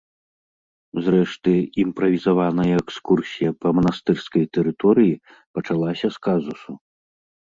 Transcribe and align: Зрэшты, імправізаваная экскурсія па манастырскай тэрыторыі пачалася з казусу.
Зрэшты, 1.07 1.51
імправізаваная 1.83 2.75
экскурсія 2.81 3.51
па 3.65 3.69
манастырскай 3.79 4.43
тэрыторыі 4.57 5.13
пачалася 5.59 6.07
з 6.19 6.23
казусу. 6.29 6.71